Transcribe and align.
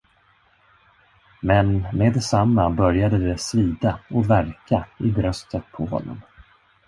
Men 1.41 1.87
med 1.93 2.13
detsamma 2.13 2.69
började 2.69 3.17
det 3.27 3.37
svida 3.37 3.99
och 4.09 4.29
värka 4.29 4.85
i 4.97 5.11
bröstet 5.11 5.63
på 5.71 5.85
honom. 5.85 6.21